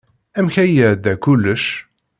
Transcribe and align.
Amek 0.37 0.55
ay 0.63 0.71
iɛedda 0.81 1.13
kullec? 1.23 1.65